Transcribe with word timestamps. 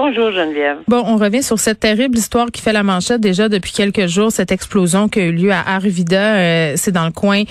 Bonjour, 0.00 0.30
Geneviève. 0.30 0.78
Bon, 0.86 1.02
on 1.04 1.16
revient 1.16 1.42
sur 1.42 1.58
cette 1.58 1.80
terrible 1.80 2.16
histoire 2.16 2.52
qui 2.52 2.62
fait 2.62 2.72
la 2.72 2.84
manchette 2.84 3.20
déjà 3.20 3.48
depuis 3.48 3.72
quelques 3.72 4.06
jours, 4.06 4.30
cette 4.30 4.52
explosion 4.52 5.08
qui 5.08 5.18
a 5.18 5.24
eu 5.24 5.32
lieu 5.32 5.50
à 5.50 5.58
Arvida, 5.74 6.36
euh, 6.36 6.74
c'est 6.76 6.92
dans 6.92 7.04
le 7.04 7.10
coin 7.10 7.42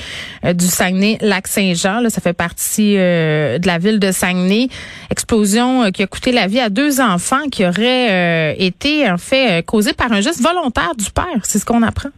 euh, 0.46 0.54
du 0.54 0.64
Saguenay-Lac-Saint-Jean, 0.64 2.00
là, 2.00 2.10
ça 2.10 2.22
fait 2.22 2.32
partie 2.32 2.96
euh, 2.98 3.60
de 3.60 3.68
la 3.68 3.80
ville 3.80 4.00
de 4.00 4.14
Saguenay. 4.14 4.70
Explosion 5.12 5.92
qui 5.92 6.04
a 6.04 6.08
coûté 6.08 6.32
la 6.32 6.48
vie 6.48 6.62
à 6.62 6.70
deux 6.70 7.02
enfants 7.02 7.50
qui 7.52 7.66
auraient 7.66 8.54
euh, 8.54 8.56
été 8.58 9.12
en 9.12 9.18
fait 9.18 9.66
causée 9.66 9.92
par 9.92 10.14
un 10.14 10.22
geste 10.22 10.42
volontaire 10.42 10.96
du 10.98 11.12
père, 11.12 11.44
c'est 11.44 11.60
ce 11.60 11.66
qu'on 11.66 11.84
apprend. 11.84 12.12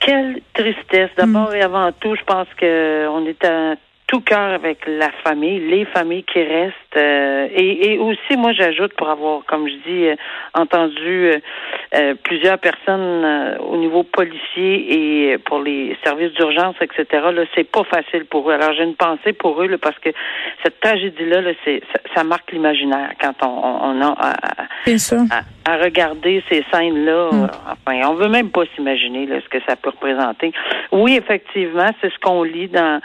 Quelle 0.00 0.42
tristesse. 0.52 1.08
D'abord 1.16 1.54
et 1.54 1.62
avant 1.62 1.90
tout, 1.92 2.14
je 2.16 2.24
pense 2.26 2.48
que 2.58 3.08
on 3.08 3.24
est 3.24 3.42
à 3.46 3.76
tout 4.10 4.20
cœur 4.22 4.54
avec 4.54 4.78
la 4.88 5.10
famille, 5.22 5.60
les 5.60 5.84
familles 5.84 6.24
qui 6.24 6.42
restent. 6.42 6.96
euh, 6.96 7.46
et, 7.54 7.92
et 7.92 7.98
aussi, 7.98 8.36
moi, 8.36 8.52
j'ajoute 8.52 8.92
pour 8.94 9.08
avoir, 9.08 9.44
comme 9.46 9.68
je 9.68 9.74
dis, 9.88 10.06
euh, 10.08 10.16
entendu 10.52 11.26
euh, 11.30 11.38
euh, 11.94 12.14
plusieurs 12.24 12.58
personnes 12.58 13.24
euh, 13.24 13.58
au 13.58 13.76
niveau 13.76 14.02
policier 14.02 15.30
et 15.32 15.38
pour 15.38 15.60
les 15.60 15.96
services 16.02 16.32
d'urgence, 16.32 16.74
etc. 16.80 17.04
Là, 17.32 17.42
c'est 17.54 17.70
pas 17.70 17.84
facile 17.84 18.24
pour 18.24 18.50
eux. 18.50 18.54
Alors, 18.54 18.72
j'ai 18.72 18.82
une 18.82 18.96
pensée 18.96 19.32
pour 19.32 19.62
eux 19.62 19.68
là, 19.68 19.78
parce 19.78 19.98
que 20.00 20.10
cette 20.64 20.80
tragédie-là, 20.80 21.40
là, 21.42 21.52
c'est 21.64 21.80
ça, 21.92 22.00
ça 22.16 22.24
marque 22.24 22.50
l'imaginaire 22.50 23.10
quand 23.20 23.34
on, 23.46 23.46
on, 23.90 24.02
a 24.02 24.08
à, 24.18 24.30
à- 25.30 25.42
à, 25.70 25.76
regarder 25.76 26.42
ces 26.50 26.64
scènes-là. 26.72 27.12
euh, 27.12 27.46
Enfin, 27.86 28.00
on 28.08 28.14
veut 28.14 28.28
même 28.28 28.50
pas 28.50 28.62
s'imaginer 28.74 29.26
là, 29.26 29.36
ce 29.40 29.48
que 29.48 29.62
ça 29.68 29.76
peut 29.76 29.90
représenter. 29.90 30.50
Oui, 30.90 31.14
effectivement, 31.16 31.90
c'est 32.00 32.12
ce 32.12 32.18
qu'on 32.18 32.42
lit 32.42 32.66
dans. 32.66 33.00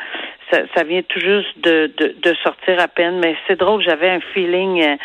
Ça, 0.51 0.59
ça 0.75 0.83
vient 0.83 1.01
tout 1.01 1.19
juste 1.19 1.57
de, 1.59 1.91
de, 1.97 2.15
de 2.21 2.33
sortir 2.43 2.79
à 2.79 2.88
peine, 2.88 3.19
mais 3.19 3.35
c'est 3.47 3.57
drôle. 3.57 3.81
J'avais 3.81 4.09
un 4.09 4.19
feeling. 4.33 4.97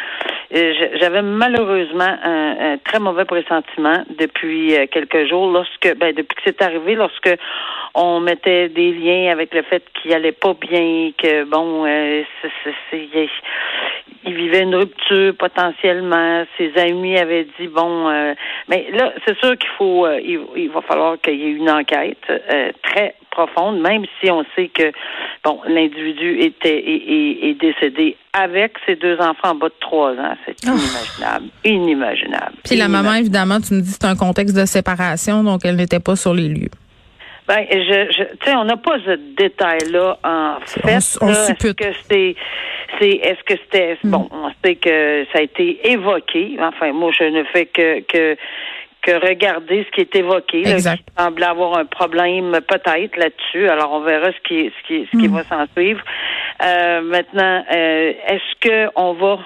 J'avais 0.52 1.22
malheureusement 1.22 2.16
un, 2.22 2.72
un 2.72 2.78
très 2.78 2.98
mauvais 2.98 3.24
pressentiment 3.24 4.04
depuis 4.18 4.74
euh, 4.74 4.86
quelques 4.90 5.26
jours, 5.28 5.50
lorsque, 5.50 5.94
ben, 5.96 6.12
depuis 6.14 6.34
que 6.36 6.42
c'est 6.44 6.60
arrivé, 6.62 6.94
lorsque 6.96 7.30
on 7.94 8.20
mettait 8.20 8.68
des 8.68 8.92
liens 8.92 9.30
avec 9.32 9.54
le 9.54 9.62
fait 9.62 9.82
qu'il 9.94 10.12
allait 10.12 10.32
pas 10.32 10.54
bien, 10.54 11.12
que 11.16 11.44
bon, 11.44 11.84
euh, 11.86 12.22
c'est- 12.90 13.28
il 14.24 14.34
vivait 14.34 14.62
une 14.62 14.74
rupture 14.76 15.34
potentiellement. 15.36 16.44
Ses 16.58 16.76
amis 16.78 17.16
avaient 17.16 17.46
dit 17.58 17.68
bon, 17.68 18.08
euh, 18.08 18.34
mais 18.68 18.88
là, 18.92 19.12
c'est 19.26 19.38
sûr 19.38 19.56
qu'il 19.56 19.70
faut, 19.78 20.04
euh, 20.04 20.20
il, 20.56 20.68
va 20.70 20.82
falloir 20.82 21.18
qu'il 21.20 21.36
y 21.36 21.44
ait 21.46 21.52
une 21.52 21.70
enquête 21.70 22.18
euh, 22.28 22.70
très 22.82 23.14
profonde, 23.30 23.80
même 23.80 24.04
si 24.20 24.30
on 24.30 24.44
sait 24.56 24.68
que 24.68 24.90
bon, 25.44 25.60
l'individu 25.66 26.40
était 26.40 26.76
est- 26.78 27.48
est 27.50 27.54
décédé 27.54 28.16
avec 28.32 28.74
ses 28.86 28.96
deux 28.96 29.16
enfants 29.18 29.50
en 29.50 29.54
bas 29.56 29.68
de 29.68 29.74
trois 29.80 30.12
ans. 30.12 30.36
C'est 30.46 30.62
inimaginable, 30.62 31.46
inimaginable. 31.64 32.52
Puis 32.64 32.76
la 32.76 32.88
maman, 32.88 33.14
évidemment, 33.14 33.60
tu 33.60 33.74
me 33.74 33.80
dis 33.80 33.90
que 33.90 33.98
c'est 34.00 34.06
un 34.08 34.16
contexte 34.16 34.56
de 34.56 34.64
séparation, 34.66 35.42
donc 35.42 35.62
elle 35.64 35.76
n'était 35.76 36.00
pas 36.00 36.16
sur 36.16 36.34
les 36.34 36.48
lieux. 36.48 36.70
Ben, 37.48 37.66
je, 37.68 38.12
je 38.16 38.22
tu 38.22 38.44
sais, 38.44 38.54
on 38.54 38.64
n'a 38.64 38.76
pas 38.76 38.96
ce 39.04 39.16
détail-là 39.36 40.18
en 40.22 40.60
fait. 40.64 41.18
On 41.20 41.26
on. 41.26 41.30
Est-ce 41.30 41.72
que 41.72 41.84
c'est, 42.08 42.36
c'est, 43.00 43.08
est-ce 43.08 43.42
que 43.44 43.54
c'était, 43.64 43.98
bon, 44.04 44.28
on 44.30 44.50
sait 44.64 44.76
que 44.76 45.26
ça 45.32 45.40
a 45.40 45.42
été 45.42 45.90
évoqué. 45.90 46.56
Enfin, 46.60 46.92
moi, 46.92 47.10
je 47.18 47.24
ne 47.24 47.42
fais 47.44 47.66
que, 47.66 48.00
que, 48.02 48.36
que 49.02 49.26
regarder 49.26 49.84
ce 49.84 49.90
qui 49.90 50.02
est 50.02 50.14
évoqué. 50.14 50.62
là, 50.62 50.74
Exact. 50.74 51.02
semble 51.18 51.42
avoir 51.42 51.76
un 51.78 51.86
problème 51.86 52.52
peut-être 52.68 53.16
là-dessus. 53.16 53.68
Alors, 53.68 53.94
on 53.94 54.00
verra 54.02 54.30
ce 54.30 54.48
qui, 54.48 54.70
ce 54.70 54.86
qui, 54.86 55.08
ce 55.12 55.18
qui 55.18 55.26
va 55.26 55.42
s'en 55.44 55.66
suivre. 55.76 56.02
Euh, 56.62 57.00
maintenant, 57.00 57.64
euh, 57.72 58.12
est-ce 58.26 58.60
que 58.60 58.90
on 58.96 59.12
va 59.14 59.38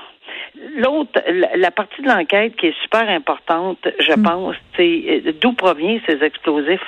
L'autre, 0.77 1.21
la, 1.57 1.71
partie 1.71 2.01
de 2.01 2.09
l'enquête 2.09 2.57
qui 2.57 2.69
est 2.69 2.83
super 2.83 3.09
importante, 3.09 3.87
je 3.99 4.13
pense, 4.13 4.55
c'est 4.77 5.35
d'où 5.41 5.53
proviennent 5.53 6.01
ces 6.09 6.23
explosifs? 6.25 6.81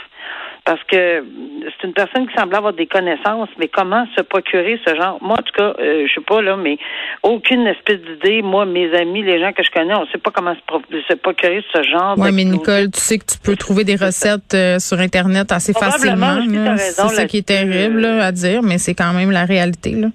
Parce 0.67 0.83
que 0.91 1.25
c'est 1.63 1.87
une 1.87 1.93
personne 1.95 2.27
qui 2.27 2.35
semble 2.35 2.53
avoir 2.57 2.73
des 2.73 2.87
connaissances, 2.89 3.49
mais 3.57 3.69
comment 3.69 4.05
se 4.17 4.23
procurer 4.23 4.81
ce 4.85 4.97
genre? 4.97 5.17
Moi, 5.23 5.37
en 5.39 5.43
tout 5.43 5.53
cas, 5.57 5.75
euh, 5.79 6.07
je 6.09 6.13
sais 6.13 6.21
pas 6.27 6.43
là, 6.43 6.57
mais 6.57 6.77
aucune 7.23 7.69
espèce 7.69 8.01
d'idée. 8.01 8.43
Moi, 8.43 8.67
mes 8.67 8.93
amis, 8.95 9.23
les 9.23 9.39
gens 9.39 9.53
que 9.53 9.63
je 9.63 9.71
connais, 9.71 9.95
on 9.95 10.05
sait 10.07 10.19
pas 10.19 10.33
comment 10.33 10.57
se, 10.57 10.61
pro- 10.67 10.83
se 11.09 11.15
procurer 11.15 11.65
ce 11.73 11.83
genre. 11.85 12.17
Oui, 12.19 12.31
mais. 12.33 12.43
Nicole, 12.45 12.91
tu 12.91 12.99
sais 13.01 13.19
que 13.19 13.27
tu 13.27 13.39
peux 13.39 13.55
trouver 13.55 13.85
des 13.85 13.95
recettes 13.95 14.55
euh, 14.55 14.81
sur 14.81 14.99
Internet 14.99 15.53
assez 15.53 15.73
facilement. 15.73 16.39
C'est 16.79 17.09
ça 17.09 17.25
qui 17.27 17.39
est 17.39 17.47
terrible 17.47 18.01
là, 18.01 18.27
à 18.27 18.33
dire, 18.33 18.61
mais 18.65 18.79
c'est 18.79 18.95
quand 18.95 19.13
même 19.13 19.31
la 19.31 19.45
réalité. 19.45 19.93
Là. 19.93 20.09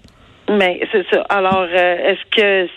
Mais 0.50 0.82
c'est 0.92 1.06
ça. 1.10 1.22
Alors, 1.30 1.66
euh, 1.74 2.12
est-ce 2.12 2.36
que 2.36 2.70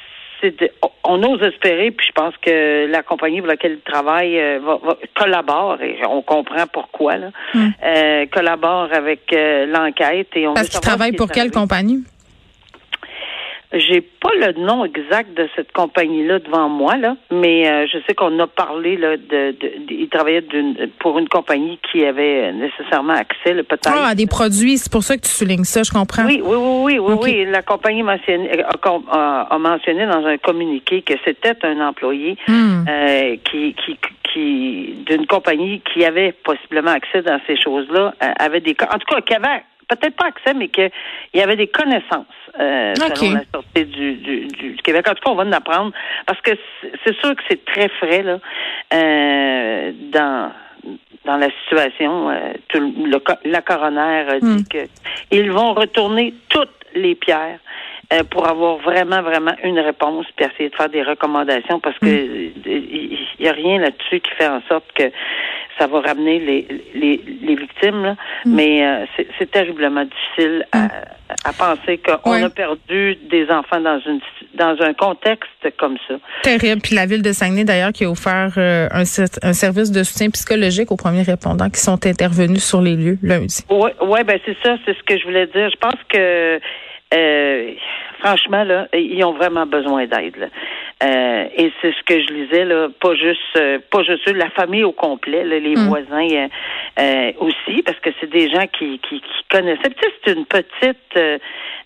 c'est 0.58 0.72
on 1.06 1.22
ose 1.22 1.42
espérer, 1.42 1.90
puis 1.90 2.06
je 2.06 2.12
pense 2.12 2.34
que 2.38 2.86
la 2.90 3.02
compagnie 3.02 3.38
pour 3.40 3.48
laquelle 3.48 3.72
il 3.84 3.92
travaille 3.92 4.38
euh, 4.40 4.58
va, 4.64 4.76
va- 4.82 4.96
collabore, 5.14 5.80
et 5.82 5.98
on 6.08 6.22
comprend 6.22 6.66
pourquoi, 6.72 7.16
là, 7.16 7.28
euh, 7.54 8.26
collabore 8.32 8.88
avec 8.92 9.32
euh, 9.32 9.66
l'enquête. 9.66 10.28
et 10.34 10.46
on 10.46 10.52
Hmm. 10.52 10.54
Parce 10.54 10.68
qu'il 10.68 10.80
travaille 10.80 11.12
pour 11.12 11.30
quelle 11.30 11.50
compagnie? 11.50 12.04
J'ai 13.74 14.00
pas 14.00 14.30
le 14.36 14.52
nom 14.64 14.84
exact 14.84 15.36
de 15.36 15.48
cette 15.56 15.72
compagnie-là 15.72 16.38
devant 16.38 16.68
moi, 16.68 16.96
là, 16.96 17.16
mais 17.32 17.68
euh, 17.68 17.86
je 17.92 17.98
sais 18.06 18.14
qu'on 18.14 18.38
a 18.38 18.46
parlé 18.46 18.96
là, 18.96 19.16
de, 19.16 19.50
de, 19.50 19.52
de- 19.86 19.92
il 19.92 20.08
travaillait 20.08 20.42
d'une- 20.42 20.88
pour 21.00 21.18
une 21.18 21.28
compagnie 21.28 21.78
qui 21.90 22.04
avait 22.04 22.52
nécessairement 22.52 23.14
accès, 23.14 23.52
le 23.52 23.62
peut-être. 23.64 23.90
Ah, 23.92 24.08
à 24.10 24.14
des 24.14 24.26
produits, 24.26 24.78
c'est 24.78 24.92
pour 24.92 25.02
ça 25.02 25.16
que 25.16 25.22
tu 25.22 25.30
soulignes 25.30 25.64
ça, 25.64 25.82
je 25.82 25.90
comprends. 25.90 26.24
Oui, 26.24 26.40
oui, 26.44 26.56
oui, 26.56 26.82
oui, 26.82 26.98
oui, 26.98 27.12
Ok. 27.14 27.20
oui. 27.24 27.44
La 27.50 27.62
compagnie 27.62 28.02
mentionné- 28.02 28.50
a, 28.62 28.70
a- 29.10 29.46
a 29.50 29.58
mentionné 29.58 30.06
dans 30.06 30.24
un 30.24 30.38
communiqué 30.38 31.02
que 31.02 31.14
c'était 31.24 31.54
un 31.66 31.80
employé 31.86 32.36
Hmm. 32.46 32.84
euh, 32.88 33.36
qui, 33.50 33.74
qui, 33.74 33.96
qui 34.32 34.94
d'une 35.06 35.26
compagnie 35.26 35.80
qui 35.92 36.04
avait 36.04 36.32
possiblement 36.32 36.90
accès 36.92 37.22
dans 37.22 37.40
ces 37.46 37.56
choses-là, 37.56 38.14
euh, 38.22 38.26
avait 38.38 38.60
des, 38.60 38.76
en 38.92 38.98
tout 38.98 39.14
cas, 39.14 39.20
qui 39.20 39.34
avait 39.34 39.62
peut-être 39.88 40.16
pas 40.16 40.26
accès, 40.26 40.54
mais 40.54 40.68
qu'il 40.68 40.90
y 41.34 41.40
avait 41.40 41.56
des 41.56 41.66
connaissances 41.68 42.26
euh, 42.60 42.92
Ok. 42.96 43.16
selon 43.16 43.32
la 43.34 43.42
sortie 43.52 43.84
du, 43.84 44.14
du, 44.14 44.46
du 44.48 44.76
Québec. 44.82 45.06
En 45.08 45.14
tout 45.14 45.22
cas, 45.24 45.30
on 45.30 45.34
va 45.34 45.44
en 45.44 45.52
apprendre 45.52 45.92
parce 46.26 46.40
que 46.40 46.52
c'est- 47.04 47.14
sûr 47.20 47.34
que 47.36 47.42
c'est 47.48 47.64
très 47.64 47.88
frais 47.88 48.22
là 48.22 48.38
euh, 48.92 49.92
dans 50.12 50.52
dans 51.24 51.36
la 51.38 51.48
situation. 51.62 52.28
euh, 52.30 52.52
tout 52.68 52.78
le, 52.80 53.18
la 53.50 53.62
coroner 53.62 54.24
a 54.28 54.40
dit 54.40 54.46
Hmm. 54.46 54.64
que 54.70 54.86
ils 55.30 55.50
vont 55.50 55.72
retourner 55.72 56.34
toutes 56.50 56.68
les 56.94 57.14
pierres 57.14 57.58
euh, 58.12 58.22
pour 58.24 58.46
avoir 58.46 58.76
vraiment, 58.76 59.22
vraiment 59.22 59.54
une 59.64 59.80
réponse, 59.80 60.26
puis 60.36 60.44
essayer 60.44 60.68
de 60.68 60.74
faire 60.76 60.90
des 60.90 61.02
recommandations, 61.02 61.80
parce 61.80 61.98
que 61.98 62.06
euh, 62.06 62.50
il 62.66 63.18
n'y 63.40 63.48
a 63.48 63.52
rien 63.52 63.78
là-dessus 63.78 64.20
qui 64.20 64.30
fait 64.32 64.46
en 64.46 64.60
sorte 64.68 64.84
que 64.92 65.04
ça 65.78 65.86
va 65.86 66.00
ramener 66.00 66.38
les, 66.40 66.66
les, 66.94 67.20
les 67.42 67.54
victimes. 67.56 68.02
là. 68.02 68.16
Mais 68.46 68.86
euh, 68.86 69.04
c'est- 69.16 69.50
terriblement 69.50 70.04
difficile 70.04 70.64
à, 70.72 70.88
à 71.44 71.52
penser 71.52 71.98
qu'on 71.98 72.30
Ouais. 72.32 72.42
a 72.42 72.50
perdu 72.50 73.16
des 73.30 73.48
enfants 73.50 73.80
dans 73.80 74.00
une 74.06 74.20
dans 74.54 74.76
un 74.80 74.92
contexte 74.94 75.50
comme 75.78 75.96
ça. 76.08 76.14
Terrible. 76.42 76.80
Puis 76.80 76.94
la 76.94 77.06
ville 77.06 77.22
de 77.22 77.32
Saguenay, 77.32 77.64
d'ailleurs, 77.64 77.92
qui 77.92 78.04
a 78.04 78.10
offert 78.10 78.52
euh, 78.56 78.88
un 78.92 79.52
service 79.52 79.90
de 79.90 80.02
soutien 80.04 80.30
psychologique 80.30 80.90
aux 80.92 80.96
premiers 80.96 81.22
répondants 81.22 81.70
qui 81.70 81.80
sont 81.80 82.04
intervenus 82.06 82.62
sur 82.64 82.80
les 82.80 82.94
lieux 82.96 83.18
lundi. 83.22 83.64
Oui, 83.70 83.90
ouais, 84.02 84.24
ben 84.24 84.38
c'est 84.46 84.56
ça, 84.62 84.76
c'est 84.84 84.96
ce 84.96 85.02
que 85.02 85.18
je 85.18 85.24
voulais 85.24 85.46
dire. 85.46 85.70
Je 85.70 85.76
pense 85.78 86.00
que 86.08 86.60
euh, 87.14 87.70
franchement, 88.20 88.64
là, 88.64 88.88
ils 88.94 89.22
ont 89.24 89.32
vraiment 89.34 89.66
besoin 89.66 90.06
d'aide. 90.06 90.50
Euh, 91.02 91.48
et 91.56 91.72
c'est 91.82 91.92
ce 91.92 92.02
que 92.04 92.20
je 92.20 92.32
lisais, 92.32 92.64
là, 92.64 92.88
pas 93.00 93.14
juste 93.14 93.40
euh, 93.56 93.78
pas 93.90 94.02
juste 94.04 94.26
eux, 94.28 94.32
la 94.32 94.50
famille 94.50 94.84
au 94.84 94.92
complet, 94.92 95.44
là, 95.44 95.58
les 95.58 95.74
Mm. 95.76 95.88
voisins 95.88 96.28
euh, 96.30 96.48
euh, 97.00 97.32
aussi, 97.40 97.82
parce 97.82 97.98
que 97.98 98.10
c'est 98.20 98.30
des 98.30 98.48
gens 98.48 98.66
qui, 98.78 99.00
qui, 99.00 99.20
qui 99.20 99.44
connaissaient. 99.50 99.90
Puis, 99.90 99.94
tu 100.00 100.08
sais, 100.08 100.14
c'est 100.24 100.32
une 100.34 100.46
petite 100.46 101.40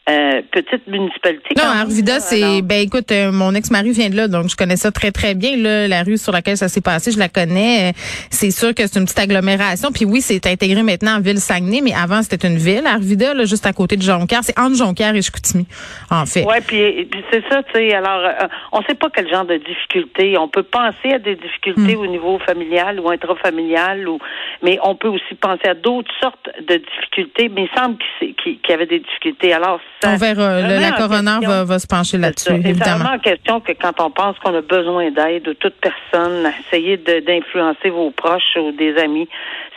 euh, 0.09 0.13
euh, 0.29 0.43
petite 0.51 0.87
municipalité. 0.87 1.55
Non, 1.57 1.65
Arvida, 1.65 2.21
c'est 2.21 2.63
ben 2.63 2.81
écoute, 2.81 3.13
euh, 3.13 3.33
mon 3.33 3.55
ex-mari 3.55 3.91
vient 3.91 4.11
de 4.11 4.17
là, 4.17 4.29
donc 4.29 4.49
je 4.49 4.57
connais 4.57 4.77
ça 4.77 4.91
très 4.91 5.11
très 5.11 5.35
bien. 5.35 5.57
Là, 5.57 5.89
la 5.89 6.03
rue 6.03 6.17
sur 6.17 6.33
laquelle 6.33 6.57
ça 6.57 6.69
s'est 6.69 6.81
passé, 6.81 7.11
je 7.11 7.19
la 7.19 7.29
connais. 7.29 7.93
C'est 8.31 8.51
sûr 8.51 8.75
que 8.75 8.87
c'est 8.87 8.99
une 8.99 9.05
petite 9.05 9.19
agglomération. 9.19 9.91
Puis 9.93 10.05
oui, 10.05 10.21
c'est 10.21 10.47
intégré 10.47 10.83
maintenant 10.83 11.17
en 11.17 11.21
ville 11.21 11.39
Saguenay, 11.39 11.81
mais 11.83 11.93
avant 11.95 12.23
c'était 12.23 12.47
une 12.47 12.57
ville, 12.59 12.87
Arvida, 12.87 13.35
là, 13.35 13.45
juste 13.45 13.67
à 13.67 13.73
côté 13.73 13.97
de 13.97 14.03
Jonquière. 14.03 14.41
C'est 14.43 14.59
entre 14.59 14.77
Jonquière 14.77 15.15
et 15.15 15.23
Chicoutimi, 15.23 15.67
en 16.11 16.27
fait. 16.27 16.45
Ouais, 16.45 16.61
puis, 16.61 17.05
puis 17.05 17.23
c'est 17.33 17.43
ça, 17.49 17.63
tu 17.63 17.73
sais. 17.75 17.95
Alors, 17.95 18.21
euh, 18.25 18.47
on 18.73 18.83
sait 18.83 18.95
pas 18.95 19.09
quel 19.15 19.29
genre 19.29 19.45
de 19.45 19.57
difficultés. 19.57 20.37
On 20.39 20.49
peut 20.49 20.63
penser 20.63 21.13
à 21.15 21.19
des 21.19 21.35
difficultés 21.35 21.79
Hmm. 21.79 22.01
au 22.01 22.07
niveau 22.07 22.39
familial 22.39 23.01
ou 23.01 23.11
intrafamilial, 23.11 24.09
ou 24.09 24.19
mais 24.63 24.79
on 24.83 24.95
peut 24.97 25.09
aussi 25.09 25.35
penser 25.41 25.69
à 25.69 25.75
d'autres 25.75 26.11
sortes 26.21 26.49
de 26.69 26.77
difficultés. 26.77 27.49
Mais 27.49 27.63
il 27.73 27.79
semble 27.79 27.97
qu'il 28.43 28.59
y 28.69 28.73
avait 28.73 28.87
des 28.87 29.01
difficultés. 29.01 29.53
Alors, 29.53 29.81
ça, 30.03 30.11
On 30.13 30.17
verra. 30.17 30.61
Le- 30.63 30.81
la 30.81 30.93
coroner 30.93 31.39
va, 31.47 31.65
va 31.65 31.79
se 31.79 31.87
pencher 31.87 32.13
C'est 32.13 32.19
là-dessus, 32.19 32.53
évidemment. 32.55 33.05
remet 33.05 33.17
en 33.17 33.19
question 33.19 33.61
que 33.61 33.73
quand 33.73 34.01
on 34.01 34.11
pense 34.11 34.37
qu'on 34.39 34.55
a 34.57 34.61
besoin 34.61 35.11
d'aide, 35.11 35.47
ou 35.49 35.55
toute 35.55 35.75
personne, 35.81 36.51
essayer 36.67 36.97
de- 36.97 37.21
d'influencer 37.27 37.91
vos 37.91 38.11
proches 38.11 38.57
ou 38.57 38.73
des 38.73 38.97
amis, 38.97 39.29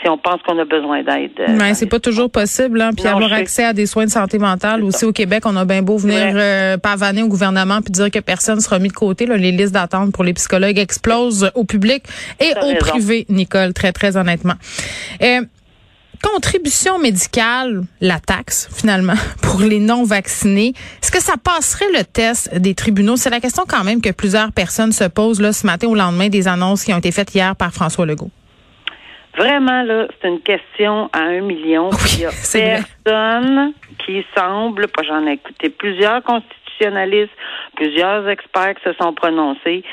si 0.01 0.09
on 0.09 0.17
pense 0.17 0.41
qu'on 0.41 0.57
a 0.57 0.65
besoin 0.65 1.03
d'aide. 1.03 1.31
euh, 1.39 1.45
Mais 1.49 1.73
c'est 1.75 1.85
pas 1.85 1.99
toujours 1.99 2.31
possible. 2.31 2.81
Hein. 2.81 2.89
Puis 2.95 3.05
Non, 3.05 3.11
avoir 3.17 3.33
accès 3.33 3.63
à 3.65 3.73
des 3.73 3.85
soins 3.85 4.05
de 4.05 4.09
santé 4.09 4.39
mentale 4.39 4.83
aussi 4.83 5.05
au 5.05 5.11
Québec, 5.11 5.43
on 5.45 5.55
a 5.55 5.63
bien 5.65 5.83
beau 5.83 5.97
venir 5.97 6.33
euh, 6.35 6.77
pavaner 6.77 7.21
au 7.21 7.27
gouvernement 7.27 7.81
puis 7.81 7.91
dire 7.91 8.09
que 8.09 8.17
personne 8.19 8.59
sera 8.61 8.79
mis 8.79 8.87
de 8.89 8.93
côté. 8.93 9.25
Là, 9.27 9.37
les 9.37 9.51
listes 9.51 9.73
d'attente 9.73 10.11
pour 10.11 10.23
les 10.23 10.33
psychologues 10.33 10.79
explosent 10.79 11.51
au 11.53 11.65
public 11.65 12.03
et 12.39 12.51
au 12.61 12.67
raison. 12.69 12.75
privé, 12.79 13.25
Nicole, 13.29 13.73
très 13.73 13.91
très 13.91 14.17
honnêtement. 14.17 14.53
Euh, 15.21 15.41
contribution 16.21 16.99
médicale, 16.99 17.81
la 17.99 18.19
taxe 18.19 18.69
finalement 18.75 19.13
pour 19.41 19.61
les 19.61 19.79
non 19.79 20.03
vaccinés. 20.03 20.73
Est-ce 21.01 21.11
que 21.11 21.21
ça 21.21 21.33
passerait 21.43 21.91
le 21.97 22.03
test 22.03 22.55
des 22.57 22.75
tribunaux? 22.75 23.15
C'est 23.17 23.29
la 23.29 23.39
question 23.39 23.63
quand 23.67 23.83
même 23.83 24.01
que 24.01 24.11
plusieurs 24.11 24.51
personnes 24.51 24.91
se 24.91 25.05
posent 25.05 25.41
là 25.41 25.51
ce 25.53 25.65
matin 25.65 25.87
au 25.87 25.95
lendemain 25.95 26.29
des 26.29 26.47
annonces 26.47 26.83
qui 26.83 26.93
ont 26.93 26.97
été 26.99 27.11
faites 27.11 27.33
hier 27.33 27.55
par 27.55 27.71
François 27.73 28.05
Legault. 28.05 28.31
Vraiment, 29.37 29.83
là, 29.83 30.07
c'est 30.21 30.27
une 30.27 30.41
question 30.41 31.09
à 31.13 31.19
un 31.19 31.39
million. 31.41 31.89
Oui, 31.89 31.97
Il 32.15 32.19
y 32.21 32.25
a 32.25 32.29
vrai. 32.75 32.83
personne 33.03 33.73
qui 34.05 34.25
semble, 34.37 34.87
j'en 35.07 35.25
ai 35.25 35.33
écouté 35.33 35.69
plusieurs 35.69 36.21
constitutionnalistes, 36.23 37.31
plusieurs 37.77 38.27
experts 38.27 38.75
qui 38.75 38.83
se 38.89 38.93
sont 39.01 39.13
prononcés. 39.13 39.83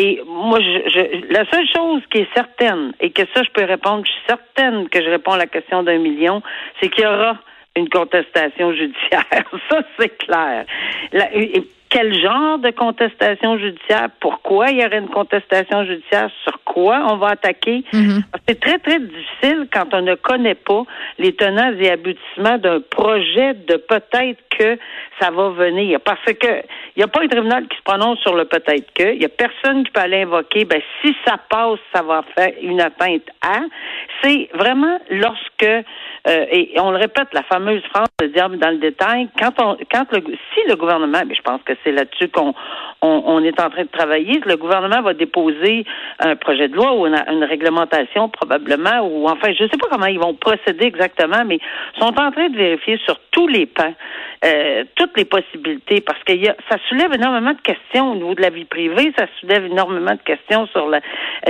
Et 0.00 0.22
moi, 0.26 0.60
je, 0.60 0.88
je- 0.94 1.32
la 1.32 1.44
seule 1.50 1.66
chose 1.74 2.02
qui 2.10 2.18
est 2.18 2.28
certaine, 2.32 2.92
et 3.00 3.10
que 3.10 3.22
ça, 3.34 3.42
je 3.42 3.50
peux 3.50 3.64
répondre, 3.64 4.04
je 4.06 4.12
suis 4.12 4.22
certaine 4.28 4.88
que 4.88 5.02
je 5.02 5.10
réponds 5.10 5.32
à 5.32 5.38
la 5.38 5.48
question 5.48 5.82
d'un 5.82 5.98
million, 5.98 6.40
c'est 6.80 6.88
qu'il 6.88 7.02
y 7.02 7.06
aura 7.06 7.36
une 7.74 7.88
contestation 7.88 8.72
judiciaire. 8.80 9.24
Ça, 9.68 9.82
c'est 9.98 10.16
clair. 10.18 10.66
Quel 11.90 12.14
genre 12.20 12.58
de 12.58 12.70
contestation 12.70 13.58
judiciaire? 13.58 14.08
Pourquoi 14.20 14.70
il 14.70 14.80
y 14.80 14.84
aurait 14.84 14.98
une 14.98 15.08
contestation 15.08 15.84
judiciaire? 15.84 16.30
Sur 16.44 16.60
quoi 16.64 17.06
on 17.10 17.16
va 17.16 17.28
attaquer? 17.28 17.84
C'est 18.46 18.60
très, 18.60 18.78
très 18.78 18.98
difficile 18.98 19.68
quand 19.72 19.94
on 19.94 20.02
ne 20.02 20.14
connaît 20.14 20.54
pas 20.54 20.82
les 21.18 21.34
tenants 21.34 21.72
et 21.78 21.90
aboutissements 21.90 22.58
d'un 22.58 22.80
projet 22.80 23.54
de 23.54 23.76
peut-être 23.76 24.40
que 24.50 24.78
ça 25.20 25.30
va 25.30 25.50
venir. 25.50 26.00
Parce 26.00 26.24
que 26.24 26.62
il 26.96 26.98
n'y 26.98 27.02
a 27.04 27.08
pas 27.08 27.22
un 27.22 27.28
tribunal 27.28 27.66
qui 27.68 27.76
se 27.76 27.82
prononce 27.82 28.18
sur 28.20 28.34
le 28.34 28.44
peut-être 28.44 28.92
que. 28.92 29.12
Il 29.12 29.20
n'y 29.20 29.24
a 29.24 29.28
personne 29.28 29.84
qui 29.84 29.90
peut 29.90 30.00
aller 30.00 30.22
invoquer, 30.22 30.64
ben, 30.64 30.80
si 31.00 31.14
ça 31.24 31.36
passe, 31.48 31.78
ça 31.94 32.02
va 32.02 32.22
faire 32.36 32.52
une 32.60 32.80
atteinte 32.80 33.22
à. 33.40 33.60
C'est 34.22 34.48
vraiment 34.54 34.98
lorsque, 35.10 35.62
euh, 35.62 36.46
et 36.50 36.74
on 36.80 36.90
le 36.90 36.98
répète, 36.98 37.28
la 37.32 37.44
fameuse 37.44 37.82
phrase 37.84 38.08
de 38.20 38.26
diable 38.26 38.58
dans 38.58 38.70
le 38.70 38.78
détail, 38.78 39.28
quand 39.38 39.52
on, 39.60 39.76
quand 39.90 40.10
le, 40.12 40.22
si 40.54 40.68
le 40.68 40.74
gouvernement, 40.74 41.22
mais 41.26 41.34
je 41.34 41.42
pense 41.42 41.62
que 41.62 41.74
c'est 41.84 41.92
là-dessus 41.92 42.28
qu'on 42.28 42.54
on, 43.02 43.42
est 43.44 43.60
en 43.60 43.70
train 43.70 43.82
de 43.82 43.88
travailler, 43.88 44.40
le 44.44 44.56
gouvernement 44.56 45.02
va 45.02 45.14
déposer 45.14 45.84
un 46.18 46.36
projet 46.36 46.68
de 46.68 46.74
loi 46.74 46.94
ou 46.94 47.06
une, 47.06 47.44
réglementation 47.44 48.28
probablement, 48.28 49.00
ou 49.02 49.28
enfin, 49.28 49.52
je 49.56 49.64
ne 49.64 49.68
sais 49.68 49.78
pas 49.78 49.86
comment 49.90 50.06
ils 50.06 50.18
vont 50.18 50.34
procéder 50.34 50.86
exactement, 50.86 51.44
mais 51.46 51.58
sont 51.98 52.06
en 52.06 52.30
train 52.32 52.48
de 52.48 52.56
vérifier 52.56 52.98
sur 53.04 53.18
tous 53.30 53.46
les 53.46 53.66
pans 53.66 53.94
euh, 54.44 54.84
toutes 54.96 55.16
les 55.16 55.24
possibilités 55.24 56.00
parce 56.00 56.22
que 56.24 56.32
y 56.32 56.48
a, 56.48 56.54
ça 56.70 56.76
soulève 56.88 57.12
énormément 57.14 57.52
de 57.52 57.60
questions 57.60 58.12
au 58.12 58.14
niveau 58.14 58.34
de 58.34 58.40
la 58.42 58.50
vie 58.50 58.64
privée, 58.64 59.12
ça 59.18 59.26
soulève 59.40 59.64
énormément 59.66 60.12
de 60.12 60.20
questions 60.24 60.66
sur 60.68 60.88
la- 60.88 61.00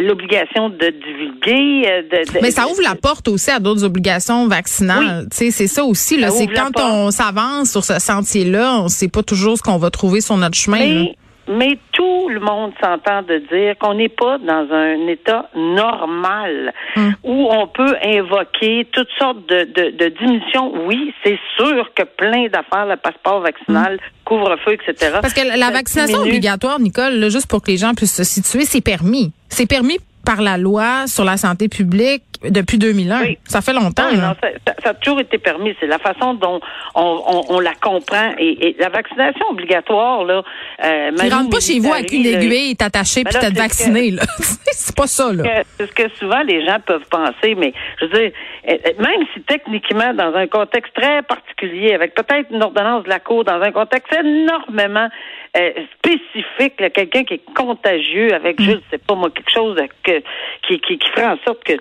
l'obligation 0.00 0.68
de 0.70 0.88
divulguer. 0.90 1.88
euh, 1.88 2.02
de- 2.02 2.32
de- 2.32 2.40
Mais 2.42 2.50
ça 2.50 2.66
ouvre 2.66 2.82
la 2.82 2.94
porte 2.94 3.28
aussi 3.28 3.50
à 3.50 3.58
d'autres 3.60 3.84
obligations 3.84 4.46
vaccinales. 4.48 5.26
Tu 5.30 5.36
sais, 5.36 5.50
c'est 5.50 5.66
ça 5.66 5.84
aussi. 5.84 6.16
C'est 6.30 6.46
quand 6.46 6.70
on 6.82 7.10
s'avance 7.10 7.70
sur 7.70 7.84
ce 7.84 7.98
sentier-là, 7.98 8.80
on 8.82 8.88
sait 8.88 9.08
pas 9.08 9.22
toujours 9.22 9.56
ce 9.58 9.62
qu'on 9.62 9.78
va 9.78 9.90
trouver 9.90 10.20
sur 10.20 10.36
notre 10.36 10.56
chemin. 10.56 10.78
là. 10.78 10.84
Mais, 10.86 11.14
mais 11.48 11.78
tout 11.92 12.28
le 12.28 12.40
monde 12.40 12.72
s'entend 12.82 13.22
de 13.22 13.38
dire 13.52 13.76
qu'on 13.78 13.94
n'est 13.94 14.08
pas 14.08 14.38
dans 14.38 14.66
un 14.72 15.06
état 15.08 15.48
normal 15.54 16.72
Hum. 16.96 17.14
où 17.22 17.48
on 17.50 17.66
peut 17.68 17.94
invoquer 18.02 18.86
toutes 18.92 19.08
sortes 19.18 19.46
de, 19.48 19.64
de, 19.64 19.96
de 19.96 20.08
diminutions. 20.18 20.72
Oui, 20.86 21.12
c'est 21.24 21.38
sûr 21.56 21.88
que 21.94 22.02
plein 22.02 22.46
d'affaires, 22.48 22.86
le 22.86 22.96
passeport 22.96 23.40
vaccinal, 23.40 23.98
couvre-feu, 24.24 24.72
etc. 24.74 25.12
Hum. 25.16 25.20
Parce 25.22 25.34
que 25.34 25.46
la- 25.46 25.70
vaccination 25.70 26.18
diminue. 26.18 26.30
obligatoire, 26.30 26.80
Nicole, 26.80 27.14
là, 27.14 27.28
juste 27.28 27.46
pour 27.48 27.62
que 27.62 27.70
les 27.70 27.76
gens 27.76 27.94
puissent 27.94 28.16
se 28.16 28.24
situer, 28.24 28.64
c'est 28.64 28.80
permis. 28.80 29.32
C'est 29.48 29.66
permis 29.68 29.98
par 30.24 30.42
la 30.42 30.58
loi 30.58 31.06
sur 31.06 31.24
la 31.24 31.36
santé 31.36 31.68
publique 31.68 32.22
depuis 32.44 32.78
2001. 32.78 33.20
Oui. 33.22 33.38
Ça 33.44 33.60
fait 33.60 33.72
longtemps. 33.72 34.08
Là. 34.10 34.16
non, 34.16 34.34
ça, 34.42 34.48
ça- 34.66 34.74
ça 34.82 34.90
a 34.90 34.94
toujours 34.94 35.20
été 35.20 35.38
permis. 35.38 35.74
C'est 35.80 35.86
la 35.86 35.98
façon 35.98 36.34
dont 36.34 36.60
on, 36.94 37.22
on, 37.26 37.54
on 37.56 37.60
la 37.60 37.74
comprend. 37.74 38.32
Et, 38.38 38.68
et 38.68 38.76
la 38.78 38.88
vaccination 38.88 39.44
obligatoire, 39.50 40.24
là. 40.24 40.42
Euh, 40.84 41.10
Tu 41.18 41.32
rentres 41.32 41.50
pas 41.50 41.60
chez 41.60 41.80
vous 41.80 41.92
avec 41.92 42.12
une 42.12 42.24
aiguille, 42.26 42.74
Ben 42.78 42.90
puis 43.24 43.40
t'es 43.40 43.50
vacciné. 43.50 44.10
là. 44.12 44.22
c'est 44.38 44.94
pas 44.96 45.06
ça, 45.06 45.32
là. 45.32 45.62
c'est 45.78 45.86
ce 45.86 45.92
que 45.92 46.08
souvent 46.18 46.42
les 46.42 46.64
gens 46.64 46.78
peuvent 46.86 47.06
penser, 47.10 47.54
mais 47.56 47.72
je 48.00 48.06
veux 48.06 48.12
dire, 48.12 48.30
euh, 48.68 48.76
même 48.98 49.22
si 49.34 49.40
techniquement, 49.42 50.14
dans 50.14 50.34
un 50.34 50.46
contexte 50.46 50.94
très 50.94 51.22
particulier, 51.22 51.94
avec 51.94 52.14
peut-être 52.14 52.50
une 52.50 52.62
ordonnance 52.62 53.04
de 53.04 53.08
la 53.08 53.18
Cour, 53.20 53.44
dans 53.44 53.60
un 53.60 53.72
contexte 53.72 54.12
énormément 54.14 55.08
euh, 55.56 55.70
spécifique, 55.98 56.76
quelqu'un 56.92 57.24
qui 57.24 57.34
est 57.34 57.54
contagieux 57.54 58.32
avec, 58.34 58.60
Mm. 58.60 58.64
je 58.64 58.70
ne 58.72 58.80
sais 58.90 58.98
pas 58.98 59.14
moi, 59.14 59.30
quelque 59.30 59.50
chose 59.52 59.76
que, 60.04 60.22
qui, 60.66 60.80
qui, 60.80 60.98
qui 60.98 61.08
ferait 61.10 61.26
en 61.26 61.38
sorte 61.44 61.64
que... 61.64 61.72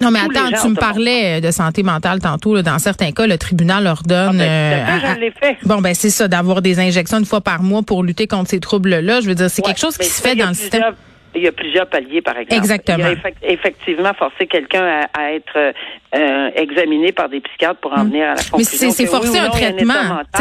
Non, 0.00 0.10
mais 0.10 0.20
attends, 0.20 0.50
tu 0.62 0.68
me 0.68 0.74
parlais 0.74 1.40
de 1.40 1.50
santé 1.50 1.82
mentale 1.82 2.20
tantôt. 2.20 2.54
là. 2.54 2.62
Dans 2.62 2.78
certains 2.78 3.12
cas, 3.12 3.26
le 3.26 3.38
tribunal 3.38 3.84
leur 3.84 4.02
donne. 4.02 4.40
Ah, 4.40 4.44
ben, 4.44 5.02
euh, 5.02 5.10
à 5.10 5.14
je 5.14 5.20
l'ai 5.20 5.30
fait. 5.30 5.56
Bon, 5.64 5.80
ben 5.80 5.94
c'est 5.94 6.10
ça, 6.10 6.28
d'avoir 6.28 6.62
des 6.62 6.78
injections 6.80 7.18
une 7.18 7.24
fois 7.24 7.40
par 7.40 7.62
mois 7.62 7.82
pour 7.82 8.02
lutter 8.02 8.26
contre 8.26 8.50
ces 8.50 8.60
troubles-là. 8.60 9.20
Je 9.20 9.28
veux 9.28 9.34
dire, 9.34 9.50
c'est 9.50 9.62
Ouais, 9.62 9.72
quelque 9.72 9.80
chose 9.80 9.96
qui 9.96 10.08
se 10.08 10.20
fait 10.22 10.34
dans 10.34 10.48
le 10.48 10.54
système. 10.54 10.82
Il 11.34 11.42
y 11.42 11.48
a 11.48 11.52
plusieurs 11.52 11.86
paliers, 11.86 12.22
par 12.22 12.34
exemple. 12.38 12.54
Exactement. 12.54 12.96
Il 12.98 13.04
a 13.04 13.12
effect- 13.12 13.36
effectivement 13.42 14.14
forcer 14.14 14.46
quelqu'un 14.46 14.82
à, 15.12 15.20
à 15.20 15.32
être 15.32 15.74
euh, 16.16 16.50
examiné 16.56 17.12
par 17.12 17.28
des 17.28 17.40
psychiatres 17.40 17.78
pour 17.80 17.92
en 17.92 18.04
venir 18.04 18.24
à 18.24 18.34
la 18.36 18.42
conclusion. 18.42 18.86
Mais 18.88 18.92
c'est 18.94 19.04
forcer 19.06 19.30
oui 19.32 19.38
un 19.38 19.44
non, 19.44 19.50
traitement. 19.50 19.94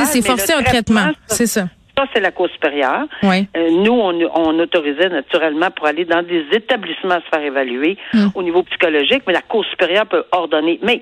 c'est 0.05 0.21
forcer 0.25 0.53
un 0.53 0.63
traitement. 0.63 1.07
C'est 1.27 1.47
ça. 1.47 1.67
Ça, 1.97 2.05
c'est 2.13 2.19
la 2.21 2.31
Cour 2.31 2.49
supérieure. 2.49 3.03
Oui. 3.23 3.47
Euh, 3.55 3.69
nous, 3.71 3.93
on, 3.93 4.13
on 4.35 4.59
autorisait 4.59 5.07
naturellement 5.09 5.71
pour 5.71 5.87
aller 5.87 6.03
dans 6.05 6.21
des 6.23 6.43
établissements 6.51 7.19
se 7.21 7.29
faire 7.33 7.41
évaluer 7.45 7.97
Mm. 8.13 8.27
au 8.35 8.43
niveau 8.43 8.63
psychologique, 8.63 9.23
mais 9.27 9.33
la 9.33 9.41
Cour 9.41 9.63
supérieure 9.65 10.05
peut 10.05 10.25
ordonner. 10.31 10.79
Mais 10.83 11.01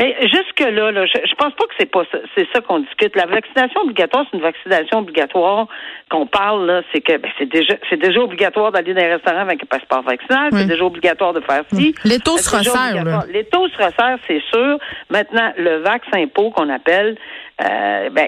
mais 0.00 0.16
jusque-là, 0.22 0.90
là, 0.92 1.04
je, 1.06 1.18
je 1.28 1.34
pense 1.34 1.52
pas 1.54 1.64
que 1.64 1.74
c'est 1.78 1.90
pas 1.90 2.04
ça, 2.10 2.18
c'est 2.34 2.48
ça 2.52 2.60
qu'on 2.62 2.78
discute. 2.80 3.14
La 3.14 3.26
vaccination 3.26 3.82
obligatoire, 3.82 4.24
c'est 4.30 4.36
une 4.38 4.42
vaccination 4.42 4.98
obligatoire 5.00 5.66
qu'on 6.10 6.26
parle, 6.26 6.66
là, 6.66 6.82
c'est 6.92 7.00
que 7.02 7.16
ben, 7.18 7.30
c'est 7.38 7.48
déjà 7.48 7.74
c'est 7.88 7.98
déjà 8.00 8.20
obligatoire 8.20 8.72
d'aller 8.72 8.94
dans 8.94 9.02
les 9.02 9.12
restaurants 9.12 9.40
avec 9.42 9.62
un 9.62 9.66
passeport 9.66 10.02
vaccinal, 10.02 10.48
Oui. 10.52 10.60
c'est 10.60 10.68
déjà 10.68 10.84
obligatoire 10.84 11.32
de 11.34 11.40
faire 11.40 11.64
ci. 11.72 11.94
Les 12.04 12.18
taux 12.18 12.38
se 12.38 12.56
resserrent, 12.56 13.04
là. 13.04 13.24
Les 13.30 13.44
taux 13.44 13.68
se 13.68 13.76
resserrent, 13.76 14.18
c'est 14.26 14.42
sûr. 14.50 14.78
Maintenant, 15.10 15.52
le 15.58 15.76
vaccin 15.78 16.26
pot 16.32 16.50
qu'on 16.50 16.68
appelle, 16.70 17.16
euh, 17.62 18.08
ben, 18.10 18.26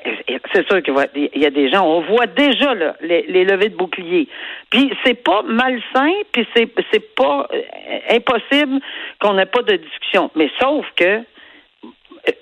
c'est 0.52 0.66
sûr 0.68 0.82
qu'il 0.82 0.94
y 1.34 1.46
a 1.46 1.50
des 1.50 1.70
gens, 1.70 1.86
on 1.86 2.02
voit 2.02 2.26
déjà 2.26 2.74
là, 2.74 2.94
les, 3.00 3.22
les 3.28 3.44
levées 3.44 3.70
de 3.70 3.76
boucliers. 3.76 4.28
Puis 4.70 4.92
c'est 5.04 5.14
pas 5.24 5.42
malsain, 5.42 6.12
puis 6.32 6.46
c'est 6.54 6.68
c'est 6.92 7.14
pas 7.14 7.48
euh, 7.52 7.60
impossible 8.10 8.78
qu'on 9.20 9.34
n'ait 9.34 9.46
pas 9.46 9.62
de 9.62 9.76
discussion. 9.76 10.30
Mais 10.34 10.50
sauf 10.60 10.84
que 10.96 11.20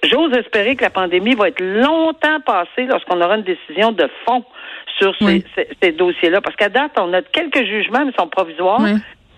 j'ose 0.05 0.33
espérer 0.37 0.77
que 0.77 0.83
la 0.85 0.91
pandémie 0.91 1.35
va 1.35 1.49
être 1.49 1.61
longtemps 1.63 2.41
passée 2.45 2.85
lorsqu'on 2.87 3.21
aura 3.21 3.37
une 3.37 3.43
décision 3.45 3.93
de 3.93 4.09
fond 4.27 4.45
sur 4.99 5.15
ces, 5.19 5.25
Oui. 5.25 5.45
ces- 5.55 5.69
ces 5.83 5.93
dossiers-là. 5.93 6.41
Parce 6.41 6.57
qu'à 6.57 6.69
date, 6.69 6.93
on 6.99 7.13
a 7.15 7.23
quelques 7.23 7.65
jugements, 7.65 8.05
mais 8.05 8.13
ils 8.15 8.21
sont 8.21 8.29
provisoires. 8.29 8.81
Oui. 8.81 8.93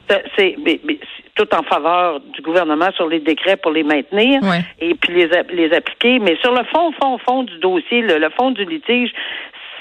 C'est- 0.09 0.25
C'est 0.37 0.57
mais- 0.65 0.81
mais 0.85 0.99
c'est 1.17 1.23
tout 1.47 1.55
en 1.55 1.63
faveur 1.63 2.21
du 2.21 2.43
gouvernement 2.43 2.91
sur 2.97 3.09
les 3.09 3.21
décrets 3.21 3.57
pour 3.57 3.71
les 3.71 3.85
maintenir 3.85 4.41
et 4.81 4.95
puis 4.95 5.13
les, 5.15 5.73
appliquer. 5.73 6.19
Mais 6.19 6.37
sur 6.43 6.53
le 6.53 6.65
fond, 6.65 6.93
fond, 7.01 7.19
fond 7.19 7.43
du 7.45 7.57
dossier, 7.59 8.03
le, 8.03 8.19
le 8.19 8.29
fond 8.31 8.51
du 8.51 8.65
litige, 8.65 9.13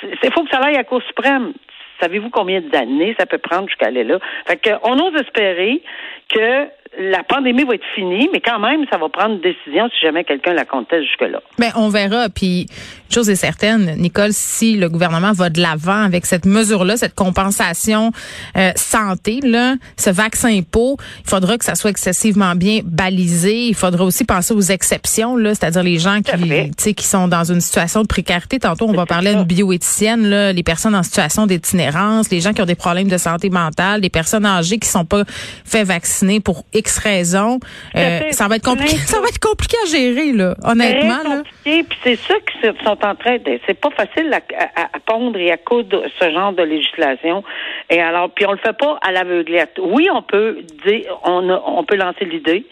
il 0.03 0.32
faut 0.32 0.44
que 0.44 0.50
ça 0.51 0.60
aille 0.60 0.75
à 0.75 0.80
la 0.80 0.84
Cour 0.84 1.01
suprême. 1.03 1.53
Savez-vous 2.00 2.30
combien 2.30 2.62
d'années 2.62 3.15
ça 3.20 3.25
peut 3.25 3.38
prendre 3.39 3.68
jusqu'à 3.68 3.88
aller 3.88 4.03
là? 4.03 4.20
Fait 4.48 4.58
que, 4.58 4.70
on 4.84 4.94
ose 5.00 5.20
espérer 5.22 5.82
que 6.30 6.68
la 7.00 7.24
pandémie 7.24 7.64
va 7.64 7.76
être 7.76 7.86
finie, 7.96 8.30
mais 8.34 8.42
quand 8.42 8.60
même, 8.60 8.86
ça 8.92 8.98
va 8.98 9.08
prendre 9.08 9.36
une 9.36 9.42
décision 9.42 9.90
si 9.90 10.06
jamais 10.06 10.24
quelqu'un 10.26 10.54
la 10.54 10.66
conteste 10.66 11.06
jusque-là. 11.06 11.42
Ben, 11.58 11.72
on 11.76 11.88
verra. 11.88 12.28
Puis, 12.30 12.68
chose 13.10 13.30
est 13.30 13.36
certaine, 13.36 13.96
Nicole, 13.98 14.34
si 14.34 14.76
le 14.76 14.90
gouvernement 14.90 15.32
va 15.32 15.50
de 15.50 15.62
l'avant 15.62 16.04
avec 16.04 16.26
cette 16.26 16.46
mesure-là, 16.46 16.98
cette 16.98 17.16
compensation 17.16 18.12
euh, 18.58 18.72
santé, 18.76 19.40
là, 19.42 19.76
ce 19.98 20.10
vaccin 20.10 20.60
pot, 20.70 20.98
il 21.24 21.30
faudra 21.30 21.58
que 21.58 21.64
ça 21.64 21.76
soit 21.76 21.92
excessivement 21.92 22.56
bien 22.56 22.82
balisé. 22.84 23.68
Il 23.68 23.76
faudra 23.76 24.04
aussi 24.04 24.26
penser 24.26 24.54
aux 24.54 24.62
exceptions, 24.62 25.38
là, 25.38 25.56
c'est-à-dire 25.56 25.84
les 25.84 25.98
gens 25.98 26.20
qui, 26.22 26.96
qui 26.96 27.06
sont 27.06 27.30
dans 27.30 27.46
une 27.46 27.62
situation 27.62 28.02
de 28.02 28.08
précarité. 28.08 28.60
Tantôt, 28.60 28.90
on 28.90 28.94
va 28.94 29.06
parler 29.06 29.34
d'une 29.34 29.44
bioéthicienne, 29.44 30.28
là, 30.28 30.52
les 30.52 30.64
personnes 30.64 30.96
en 30.96 31.04
situation 31.04 31.48
d'itinérance, 31.48 32.30
les 32.32 32.42
gens 32.42 32.52
qui 32.52 32.62
ont 32.62 32.66
des 32.66 32.76
problèmes 32.76 33.08
de 33.08 33.18
santé 33.18 33.50
mentale, 33.50 34.02
les 34.02 34.10
personnes 34.10 34.46
âgées 34.46 34.78
qui 34.78 34.90
sont 34.90 35.06
pas 35.06 35.24
fait 35.64 35.86
vacciner 35.86 36.42
pour 36.42 36.66
X 36.82 36.98
raisons. 36.98 37.60
Euh, 37.96 38.32
ça 38.32 38.48
va 38.48 38.56
être 38.56 38.66
compliqué. 38.66 38.98
Ça 39.12 39.20
va 39.20 39.28
être 39.28 39.40
compliqué 39.40 39.78
à 39.84 39.90
gérer, 39.90 40.32
là, 40.32 40.56
honnêtement. 40.64 41.20
Très 41.20 41.38
compliqué. 41.38 41.84
Puis 41.84 42.00
c'est 42.04 42.16
ça 42.16 42.36
qu'ils 42.40 42.74
sont 42.84 42.98
en 43.06 43.16
train 43.16 43.38
de. 43.38 43.60
C'est 43.68 43.80
pas 43.80 43.90
facile 43.92 44.34
à, 44.34 44.82
à, 44.82 45.00
pondre 45.06 45.38
et 45.38 45.52
à 45.52 45.58
coudre 45.58 46.04
ce 46.20 46.32
genre 46.32 46.54
de 46.54 46.64
législation. 46.64 47.44
Et 47.90 48.02
alors, 48.02 48.32
puis 48.34 48.46
on 48.46 48.52
le 48.52 48.58
fait 48.58 48.78
pas 48.78 48.98
à 49.02 49.12
l'aveuglette. 49.12 49.80
Oui, 49.82 50.08
on 50.14 50.22
peut 50.22 50.60
dire, 50.86 51.20
on, 51.24 51.50
on 51.50 51.84
peut 51.84 51.98
lancer 51.98 52.26
l'idée. 52.26 52.66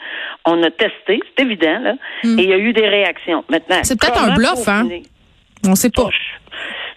On 0.46 0.62
a 0.63 0.72
testé, 0.72 1.20
c'est 1.38 1.44
évident, 1.44 1.80
là. 1.82 1.94
Hmm. 2.24 2.39
Et 2.39 2.44
il 2.44 2.50
y 2.50 2.54
a 2.54 2.58
eu 2.58 2.74
des 2.74 2.88
réactions. 2.88 3.44
Maintenant, 3.50 3.80
c'est 3.84 4.00
peut-être 4.00 4.24
un 4.24 4.36
bluff, 4.36 4.68
hein? 4.68 4.88
On 5.68 5.75
sait 5.75 5.89
pas 5.89 6.10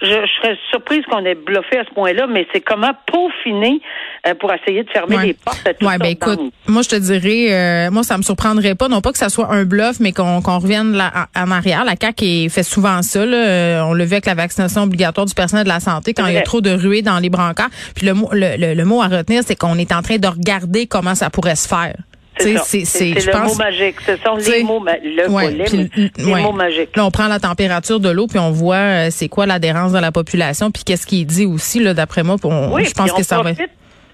je, 0.02 0.08
serais 0.08 0.58
surprise 0.70 1.04
qu'on 1.10 1.24
ait 1.24 1.34
bluffé 1.34 1.78
à 1.78 1.84
ce 1.84 1.94
point-là, 1.94 2.26
mais 2.26 2.46
c'est 2.52 2.60
comment 2.60 2.90
peaufiner 3.06 3.80
euh, 4.26 4.34
pour 4.34 4.52
essayer 4.52 4.82
de 4.82 4.90
fermer 4.90 5.18
les 5.18 5.34
portes 5.34 5.66
à 5.66 5.74
tout 5.74 5.86
ouais, 5.86 5.98
ben 5.98 6.06
écoute, 6.06 6.40
moi 6.66 6.82
je 6.82 6.88
te 6.88 6.96
dirais, 6.96 7.52
euh, 7.52 7.90
moi 7.90 8.02
ça 8.02 8.16
me 8.16 8.22
surprendrait 8.22 8.74
pas, 8.74 8.88
non 8.88 9.00
pas 9.00 9.12
que 9.12 9.18
ça 9.18 9.28
soit 9.28 9.52
un 9.52 9.64
bluff, 9.64 10.00
mais 10.00 10.12
qu'on 10.12 10.40
revienne 10.40 10.92
là, 10.92 11.28
en 11.36 11.50
arrière. 11.50 11.84
La 11.84 11.94
CAQ 12.00 12.50
fait 12.50 12.62
souvent 12.62 13.02
ça. 13.02 13.24
Là. 13.24 13.36
Euh, 13.36 13.82
on 13.82 13.92
le 13.92 14.04
vu 14.04 14.14
avec 14.14 14.26
la 14.26 14.34
vaccination 14.34 14.82
obligatoire 14.82 15.26
du 15.26 15.34
personnel 15.34 15.64
de 15.64 15.68
la 15.68 15.80
santé 15.80 16.14
quand 16.14 16.26
il 16.26 16.34
y 16.34 16.38
a 16.38 16.42
trop 16.42 16.60
de 16.60 16.70
ruées 16.70 17.02
dans 17.02 17.18
les 17.18 17.30
brancards. 17.30 17.70
Puis 17.94 18.06
le 18.06 18.14
mot, 18.14 18.28
le, 18.32 18.74
le 18.74 18.84
mot 18.84 19.02
à 19.02 19.08
retenir, 19.08 19.42
c'est 19.44 19.56
qu'on 19.56 19.78
est 19.78 19.92
en 19.92 20.02
train 20.02 20.16
de 20.16 20.26
regarder 20.26 20.86
comment 20.86 21.14
ça 21.14 21.30
pourrait 21.30 21.56
se 21.56 21.68
faire. 21.68 21.94
C'est 22.38 22.54
le 22.78 23.44
mot 23.44 23.54
magique. 23.54 24.00
Ce 24.00 24.16
sont 24.16 24.36
les 24.36 24.62
mots, 24.62 24.84
le 24.84 25.28
volet, 25.28 25.88
les 26.16 26.42
mots 26.42 26.52
magiques. 26.52 26.96
Là, 26.96 27.04
on 27.04 27.10
prend 27.10 27.28
la 27.28 27.38
température 27.38 28.00
de 28.00 28.10
l'eau, 28.10 28.26
puis 28.26 28.38
on 28.38 28.50
voit 28.50 28.76
euh, 28.76 29.08
c'est 29.10 29.28
quoi 29.28 29.46
l'adhérence 29.46 29.92
de 29.92 29.98
la 29.98 30.12
population, 30.12 30.70
puis 30.70 30.84
qu'est-ce 30.84 31.06
qu'il 31.06 31.26
dit 31.26 31.46
aussi, 31.46 31.80
là, 31.80 31.94
d'après 31.94 32.22
moi. 32.22 32.36
oui, 32.44 32.84
je 32.84 32.94
pense 32.94 33.12
que 33.12 33.22
ça 33.22 33.42
va... 33.42 33.50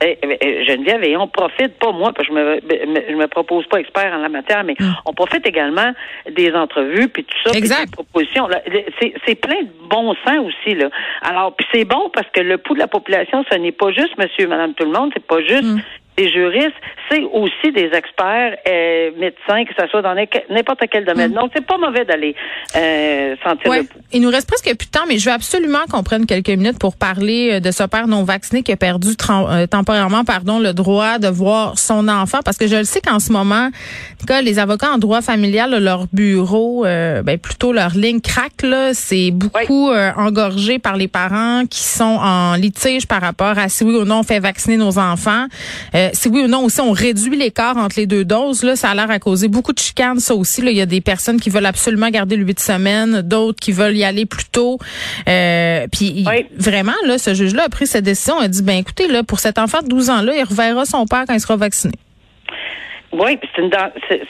Eh, 0.00 0.16
eh, 0.22 0.38
eh, 0.40 0.64
Geneviève, 0.64 1.02
et 1.02 1.16
on 1.16 1.26
profite, 1.26 1.76
pas 1.80 1.90
moi, 1.90 2.12
parce 2.14 2.28
que 2.28 2.32
je 2.32 2.38
me, 2.38 2.60
je 3.10 3.16
me 3.16 3.26
propose 3.26 3.66
pas 3.66 3.80
expert 3.80 4.12
en 4.14 4.18
la 4.18 4.28
matière, 4.28 4.62
mais 4.62 4.76
mm. 4.78 4.94
on 5.06 5.12
profite 5.12 5.44
également 5.44 5.92
des 6.30 6.52
entrevues, 6.52 7.08
puis 7.08 7.24
tout 7.24 7.36
ça, 7.44 7.58
exact. 7.58 7.86
des 7.86 8.04
propositions. 8.04 8.46
C'est 9.26 9.34
plein 9.34 9.60
de 9.60 9.88
bon 9.90 10.14
sens 10.24 10.38
aussi, 10.46 10.76
là. 10.76 10.88
Alors, 11.22 11.56
puis 11.56 11.66
c'est 11.72 11.84
bon 11.84 12.10
parce 12.14 12.28
que 12.32 12.40
le 12.40 12.58
pouls 12.58 12.74
de 12.74 12.78
la 12.78 12.86
population, 12.86 13.44
ce 13.50 13.56
n'est 13.56 13.72
pas 13.72 13.90
juste 13.90 14.16
monsieur, 14.18 14.46
madame, 14.46 14.74
tout 14.74 14.84
le 14.84 14.92
monde, 14.92 15.10
c'est 15.14 15.26
pas 15.26 15.40
juste 15.40 15.64
mm 15.64 15.80
des 16.18 16.30
juristes, 16.30 16.74
c'est 17.10 17.22
aussi 17.22 17.72
des 17.72 17.90
experts 17.94 18.56
euh, 18.68 19.10
médecins, 19.18 19.64
que 19.64 19.72
ce 19.78 19.86
soit 19.86 20.02
dans 20.02 20.14
n'importe 20.14 20.80
quel 20.90 21.04
domaine. 21.04 21.30
Mm. 21.30 21.34
Donc, 21.34 21.50
c'est 21.54 21.64
pas 21.64 21.78
mauvais 21.78 22.04
d'aller 22.04 22.34
euh, 22.76 23.36
sentir 23.42 23.72
le 23.72 23.84
pouls. 23.84 24.00
Il 24.12 24.20
nous 24.20 24.28
reste 24.28 24.48
presque 24.48 24.76
plus 24.76 24.86
de 24.86 24.90
temps, 24.90 25.06
mais 25.08 25.18
je 25.18 25.28
veux 25.28 25.34
absolument 25.34 25.84
qu'on 25.90 26.02
prenne 26.02 26.26
quelques 26.26 26.48
minutes 26.48 26.78
pour 26.78 26.96
parler 26.96 27.52
euh, 27.52 27.60
de 27.60 27.70
ce 27.70 27.84
père 27.84 28.08
non 28.08 28.24
vacciné 28.24 28.62
qui 28.62 28.72
a 28.72 28.76
perdu 28.76 29.10
euh, 29.30 29.66
temporairement 29.66 30.24
pardon, 30.24 30.58
le 30.58 30.72
droit 30.72 31.18
de 31.18 31.28
voir 31.28 31.78
son 31.78 32.08
enfant. 32.08 32.40
Parce 32.44 32.58
que 32.58 32.66
je 32.66 32.76
le 32.76 32.84
sais 32.84 33.00
qu'en 33.00 33.20
ce 33.20 33.32
moment, 33.32 33.70
les 34.42 34.58
avocats 34.58 34.90
en 34.92 34.98
droit 34.98 35.22
familial, 35.22 35.82
leur 35.82 36.06
bureau, 36.12 36.82
ben, 36.82 37.38
plutôt 37.38 37.72
leur 37.72 37.90
ligne 37.90 38.20
craque. 38.20 38.48
C'est 38.92 39.30
beaucoup 39.30 39.90
engorgé 40.16 40.78
par 40.78 40.96
les 40.96 41.06
parents 41.06 41.64
qui 41.70 41.84
sont 41.84 42.18
en 42.20 42.54
litige 42.54 43.06
par 43.06 43.20
rapport 43.20 43.56
à 43.58 43.68
si 43.68 43.84
oui 43.84 43.94
ou 43.94 44.04
non 44.04 44.20
on 44.20 44.22
fait 44.22 44.40
vacciner 44.40 44.76
nos 44.76 44.98
enfants. 44.98 45.46
Euh, 45.94 46.07
si 46.12 46.28
oui 46.28 46.42
ou 46.42 46.48
non 46.48 46.64
aussi 46.64 46.80
on 46.80 46.92
réduit 46.92 47.36
l'écart 47.36 47.76
entre 47.76 47.98
les 47.98 48.06
deux 48.06 48.24
doses, 48.24 48.62
là, 48.62 48.76
ça 48.76 48.90
a 48.90 48.94
l'air 48.94 49.10
à 49.10 49.18
causer 49.18 49.48
beaucoup 49.48 49.72
de 49.72 49.78
chicanes, 49.78 50.20
ça 50.20 50.34
aussi. 50.34 50.62
Là. 50.62 50.70
Il 50.70 50.76
y 50.76 50.80
a 50.80 50.86
des 50.86 51.00
personnes 51.00 51.40
qui 51.40 51.50
veulent 51.50 51.66
absolument 51.66 52.10
garder 52.10 52.36
le 52.36 52.44
huit 52.44 52.60
semaines, 52.60 53.22
d'autres 53.22 53.60
qui 53.60 53.72
veulent 53.72 53.96
y 53.96 54.04
aller 54.04 54.26
plus 54.26 54.46
tôt. 54.50 54.78
Euh, 55.28 55.86
puis 55.90 56.24
vraiment, 56.56 56.92
là, 57.06 57.18
ce 57.18 57.34
juge-là 57.34 57.64
a 57.64 57.68
pris 57.68 57.86
cette 57.86 58.04
décision, 58.04 58.38
a 58.38 58.48
dit, 58.48 58.62
ben 58.62 58.78
écoutez, 58.78 59.08
là, 59.08 59.22
pour 59.22 59.40
cet 59.40 59.58
enfant 59.58 59.82
de 59.82 59.88
12 59.88 60.10
ans-là, 60.10 60.36
il 60.36 60.44
reverra 60.44 60.84
son 60.84 61.06
père 61.06 61.24
quand 61.26 61.34
il 61.34 61.40
sera 61.40 61.56
vacciné. 61.56 61.94
Oui, 63.12 63.38
c'est 63.54 63.62
une, 63.62 63.70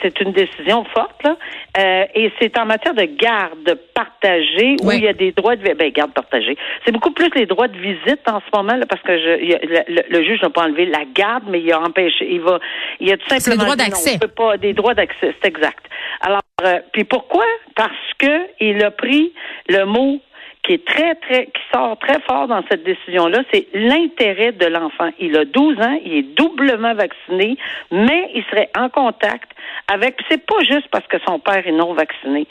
c'est 0.01 0.21
une 0.21 0.31
décision 0.31 0.85
forte, 0.85 1.21
là. 1.23 1.35
Euh, 1.77 2.05
et 2.15 2.31
c'est 2.39 2.57
en 2.57 2.65
matière 2.65 2.93
de 2.93 3.03
garde 3.03 3.77
partagée 3.93 4.77
où 4.81 4.91
il 4.91 5.03
y 5.03 5.07
a 5.07 5.13
des 5.13 5.33
droits 5.33 5.57
de 5.57 5.73
ben, 5.73 5.91
garde 5.91 6.13
partagée. 6.13 6.57
C'est 6.85 6.93
beaucoup 6.93 7.11
plus 7.11 7.29
les 7.35 7.45
droits 7.45 7.67
de 7.67 7.77
visite 7.77 8.21
en 8.27 8.39
ce 8.39 8.57
moment, 8.57 8.75
là, 8.75 8.85
parce 8.87 9.01
que 9.01 9.17
je, 9.17 10.09
le, 10.09 10.23
juge 10.23 10.41
n'a 10.41 10.49
pas 10.49 10.63
enlevé 10.63 10.85
la 10.85 11.03
garde, 11.13 11.43
mais 11.49 11.59
il 11.59 11.71
a 11.73 11.81
empêché. 11.81 12.27
Il 12.31 12.39
va, 12.39 12.59
il 13.01 13.11
a 13.11 13.17
tout 13.17 13.27
simplement. 13.27 13.57
Des 13.57 13.63
droits 13.63 13.75
d'accès. 13.75 14.19
pas 14.35 14.57
des 14.57 14.73
droits 14.73 14.93
d'accès, 14.93 15.35
c'est 15.41 15.47
exact. 15.47 15.85
Alors, 16.21 16.41
euh, 16.65 16.79
puis 16.93 17.03
pourquoi? 17.03 17.45
Parce 17.75 17.91
que 18.17 18.47
il 18.61 18.83
a 18.83 18.91
pris 18.91 19.33
le 19.67 19.83
mot 19.85 20.21
qui 20.63 20.73
est 20.73 20.85
très, 20.85 21.15
très, 21.15 21.45
qui 21.45 21.61
sort 21.73 21.97
très 21.99 22.19
fort 22.21 22.47
dans 22.47 22.63
cette 22.69 22.83
décision-là, 22.83 23.43
c'est 23.51 23.67
l'intérêt 23.73 24.51
de 24.51 24.65
l'enfant. 24.65 25.09
Il 25.19 25.37
a 25.37 25.45
12 25.45 25.79
ans, 25.79 25.99
il 26.05 26.13
est 26.13 26.35
doublement 26.35 26.93
vacciné, 26.93 27.57
mais 27.91 28.29
il 28.35 28.43
serait 28.45 28.69
en 28.77 28.89
contact 28.89 29.51
avec, 29.87 30.19
c'est 30.29 30.45
pas 30.45 30.59
juste 30.61 30.87
parce 30.91 31.07
que 31.07 31.17
son 31.25 31.39
père 31.39 31.65
est 31.65 31.71
non 31.71 31.93
vacciné. 31.93 32.47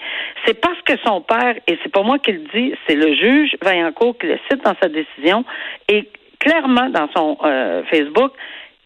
C'est 0.46 0.60
parce 0.60 0.80
que 0.82 0.94
son 1.04 1.20
père, 1.20 1.54
et 1.66 1.78
c'est 1.82 1.92
pas 1.92 2.02
moi 2.02 2.18
qui 2.18 2.32
le 2.32 2.44
dis, 2.52 2.74
c'est 2.86 2.96
le 2.96 3.14
juge 3.14 3.56
Vaillancourt 3.62 4.16
qui 4.18 4.26
le 4.26 4.38
cite 4.50 4.64
dans 4.64 4.74
sa 4.82 4.88
décision, 4.88 5.44
et 5.88 6.08
clairement 6.40 6.88
dans 6.88 7.08
son 7.14 7.36
euh, 7.44 7.82
Facebook, 7.90 8.32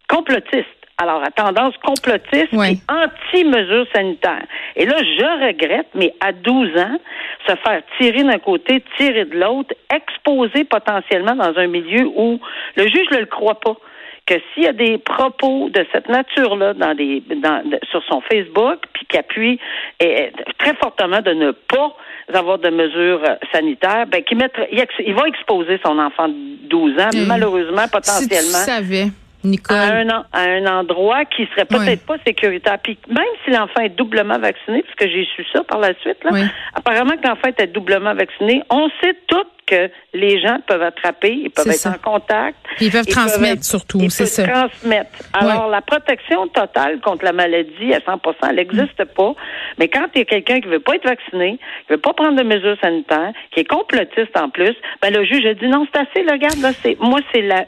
complotiste 0.09 0.82
alors 1.03 1.23
à 1.23 1.31
tendance 1.31 1.75
complotiste 1.79 2.53
et 2.53 2.79
anti-mesures 2.89 3.87
sanitaires. 3.95 4.47
Et 4.77 4.87
là, 4.87 4.97
je 4.99 5.47
regrette, 5.47 5.89
mais 5.95 6.15
à 6.21 6.33
12 6.33 6.77
ans, 6.79 6.99
se 7.47 7.55
faire 7.57 7.83
tirer 7.99 8.23
d'un 8.23 8.39
côté, 8.39 8.83
tirer 8.97 9.25
de 9.25 9.39
l'autre, 9.39 9.75
exposer 9.95 10.65
potentiellement 10.65 11.35
dans 11.35 11.57
un 11.59 11.67
milieu 11.67 12.07
où 12.17 12.41
le 12.77 12.87
juge 12.87 13.11
ne 13.13 13.19
le 13.19 13.27
croit 13.27 13.61
pas 13.61 13.77
que 14.27 14.35
s'il 14.55 14.63
y 14.63 14.67
a 14.69 14.73
des 14.73 14.99
propos 14.99 15.69
de 15.71 15.85
cette 15.93 16.09
nature-là 16.09 16.75
dans 16.75 16.95
des 16.95 17.23
dans, 17.43 17.63
sur 17.91 18.03
son 18.05 18.21
Facebook, 18.21 18.79
puis 18.93 19.07
qui 19.09 19.19
appuie 19.19 19.59
très 19.99 20.75
fortement 20.81 21.21
de 21.21 21.33
ne 21.33 21.51
pas 21.51 21.97
avoir 22.33 22.59
de 22.59 22.71
mesures 22.71 23.23
sanitaires, 23.53 24.07
ben 24.07 24.23
qui 24.23 24.37
mettre, 24.37 24.61
il, 24.71 25.15
va 25.15 25.27
exposer 25.27 25.81
son 25.85 25.99
enfant 25.99 26.29
de 26.29 26.69
12 26.69 27.01
ans, 27.01 27.09
malheureusement, 27.27 27.89
potentiellement. 27.91 28.65
Nicole? 29.45 29.77
À 29.77 30.41
un, 30.41 30.67
endroit 30.67 31.25
qui 31.25 31.47
serait 31.47 31.65
peut-être 31.65 32.07
pas 32.07 32.17
sécuritaire. 32.27 32.79
Puis 32.83 32.99
même 33.09 33.25
si 33.45 33.51
l'enfant 33.51 33.83
est 33.83 33.97
doublement 33.97 34.39
vacciné, 34.39 34.83
parce 34.83 34.95
que 34.95 35.09
j'ai 35.09 35.27
su 35.37 35.45
ça 35.53 35.65
par 35.65 35.79
la 35.79 35.95
suite, 36.01 36.23
là, 36.25 36.31
apparemment 36.75 37.17
que 37.17 37.27
l'enfant 37.27 37.49
était 37.49 37.67
doublement 37.67 38.15
vacciné, 38.15 38.63
on 38.71 38.89
sait 39.03 39.17
tout 39.27 39.47
que 39.67 39.91
les 40.15 40.41
gens 40.41 40.59
peuvent 40.67 40.83
attraper, 40.83 41.33
ils 41.33 41.51
peuvent 41.51 41.69
être 41.69 41.87
en 41.87 41.99
contact. 41.99 42.57
Ils 42.81 42.91
peuvent 42.91 43.07
transmettre 43.07 43.65
surtout, 43.65 44.09
c'est 44.11 44.27
ça. 44.27 44.47
transmettre. 44.47 45.11
Alors, 45.33 45.69
la 45.69 45.81
protection 45.81 46.47
totale 46.49 47.01
contre 47.01 47.25
la 47.25 47.33
maladie 47.33 47.95
à 47.95 48.01
100 48.05 48.21
elle 48.49 48.57
n'existe 48.57 49.05
pas. 49.17 49.35
Mais 49.79 49.89
quand 49.89 50.07
il 50.15 50.19
y 50.19 50.23
a 50.23 50.25
quelqu'un 50.25 50.61
qui 50.61 50.69
veut 50.69 50.81
pas 50.81 50.97
être 50.97 51.05
vacciné, 51.05 51.59
qui 51.87 51.93
veut 51.93 52.01
pas 52.01 52.13
prendre 52.13 52.37
de 52.37 52.43
mesures 52.43 52.77
sanitaires, 52.83 53.33
qui 53.53 53.61
est 53.61 53.69
complotiste 53.69 54.37
en 54.37 54.51
plus, 54.51 54.75
ben 55.01 55.13
le 55.13 55.25
juge 55.25 55.47
a 55.47 55.55
dit 55.55 55.69
non, 55.69 55.87
c'est 55.93 56.01
assez, 56.01 56.27
le 56.27 56.33
regarde, 56.33 56.59
là, 56.61 56.73
c'est, 56.83 56.97
moi, 57.01 57.21
c'est 57.33 57.43
la, 57.43 57.67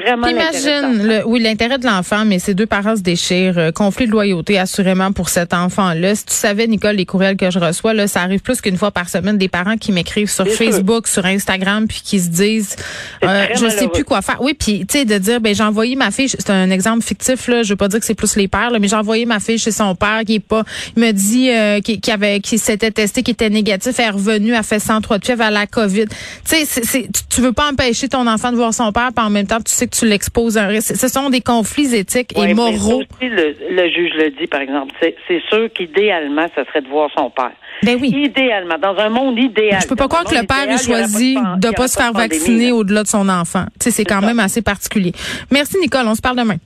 vraiment 0.00 0.26
Imagine, 0.26 1.06
le, 1.06 1.26
oui, 1.26 1.40
l'intérêt 1.40 1.78
de 1.78 1.86
l'enfant, 1.86 2.24
mais 2.24 2.38
ces 2.38 2.54
deux 2.54 2.66
parents 2.66 2.96
se 2.96 3.02
déchirent. 3.02 3.58
Euh, 3.58 3.70
conflit 3.72 4.06
de 4.06 4.12
loyauté, 4.12 4.58
assurément, 4.58 5.12
pour 5.12 5.28
cet 5.28 5.52
enfant-là. 5.52 6.14
Si 6.14 6.26
tu 6.26 6.34
savais, 6.34 6.66
Nicole, 6.66 6.96
les 6.96 7.06
courriels 7.06 7.36
que 7.36 7.50
je 7.50 7.58
reçois, 7.58 7.94
là, 7.94 8.06
ça 8.06 8.20
arrive 8.20 8.42
plus 8.42 8.60
qu'une 8.60 8.76
fois 8.76 8.90
par 8.90 9.08
semaine, 9.08 9.36
des 9.36 9.48
parents 9.48 9.76
qui 9.76 9.92
m'écrivent 9.92 10.30
sur 10.30 10.46
Facebook, 10.46 11.06
sur 11.06 11.23
Instagram 11.24 11.86
puis 11.88 12.00
qui 12.04 12.20
se 12.20 12.28
disent 12.28 12.76
euh, 13.22 13.46
je 13.54 13.68
sais 13.68 13.88
plus 13.88 14.04
quoi 14.04 14.22
faire. 14.22 14.40
Oui, 14.40 14.54
puis 14.54 14.86
tu 14.86 14.98
sais 14.98 15.04
de 15.04 15.18
dire 15.18 15.40
ben 15.40 15.54
j'ai 15.54 15.62
envoyé 15.62 15.96
ma 15.96 16.10
fille, 16.10 16.28
c'est 16.28 16.50
un 16.50 16.70
exemple 16.70 17.02
fictif 17.02 17.48
là, 17.48 17.62
je 17.62 17.70
veux 17.70 17.76
pas 17.76 17.88
dire 17.88 18.00
que 18.00 18.06
c'est 18.06 18.14
plus 18.14 18.36
les 18.36 18.48
pères 18.48 18.70
là, 18.70 18.78
mais 18.78 18.88
j'ai 18.88 18.96
envoyé 18.96 19.26
ma 19.26 19.40
fille 19.40 19.58
chez 19.58 19.70
son 19.70 19.94
père 19.94 20.22
qui 20.26 20.36
est 20.36 20.40
pas 20.40 20.62
il 20.96 21.02
me 21.02 21.12
dit 21.12 21.50
euh, 21.50 21.80
qui, 21.80 22.10
avait 22.10 22.40
qui 22.40 22.58
s'était 22.58 22.90
testé 22.90 23.22
qui 23.22 23.32
était 23.32 23.50
négatif, 23.50 23.98
elle 23.98 24.06
est 24.06 24.10
revenue, 24.10 24.52
elle 24.52 24.62
fait 24.62 24.78
103 24.78 25.18
de 25.18 25.24
fièvre 25.24 25.42
à 25.42 25.50
la 25.50 25.66
Covid. 25.66 26.06
Tu 26.48 26.64
sais 26.64 27.08
tu 27.30 27.40
veux 27.40 27.52
pas 27.52 27.70
empêcher 27.70 28.08
ton 28.08 28.26
enfant 28.26 28.50
de 28.52 28.56
voir 28.56 28.72
son 28.72 28.92
père, 28.92 29.10
puis 29.14 29.24
en 29.24 29.30
même 29.30 29.46
temps 29.46 29.60
tu 29.60 29.72
sais 29.72 29.86
que 29.86 29.96
tu 29.96 30.06
l'exposes 30.06 30.56
à 30.56 30.64
un 30.64 30.68
risque. 30.68 30.96
Ce 30.96 31.08
sont 31.08 31.30
des 31.30 31.40
conflits 31.40 31.94
éthiques 31.94 32.36
et 32.38 32.54
moraux. 32.54 33.00
aussi, 33.00 33.28
le, 33.28 33.54
le, 33.70 33.88
juge 33.88 34.12
le 34.16 34.30
dit 34.30 34.46
par 34.46 34.60
exemple, 34.60 34.92
c'est 35.00 35.42
sûr 35.48 35.68
qu'idéalement 35.74 36.46
ça 36.54 36.64
serait 36.66 36.82
de 36.82 36.88
voir 36.88 37.10
son 37.16 37.30
père. 37.30 37.52
Ben 37.82 37.98
oui. 38.00 38.12
Idéalement, 38.14 38.78
dans 38.78 38.96
un 38.96 39.08
monde 39.08 39.38
idéal. 39.38 39.80
Je 39.82 39.88
peux 39.88 39.96
pas 39.96 40.08
croire 40.08 40.24
que 40.24 40.34
le 40.34 40.46
père 40.46 40.68
ait 40.68 40.82
choisi 40.82 41.13
de 41.14 41.74
pas 41.74 41.88
se 41.88 41.96
faire 41.96 42.12
vacciner 42.12 42.72
au-delà 42.72 43.02
de 43.02 43.08
son 43.08 43.28
enfant. 43.28 43.66
Tu 43.78 43.84
sais, 43.84 43.90
c'est 43.90 44.04
quand 44.04 44.20
même 44.20 44.38
assez 44.38 44.62
particulier. 44.62 45.12
Merci 45.50 45.78
Nicole, 45.80 46.06
on 46.06 46.14
se 46.14 46.22
parle 46.22 46.36
demain. 46.36 46.56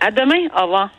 À 0.00 0.10
demain, 0.10 0.48
au 0.56 0.62
revoir. 0.62 0.90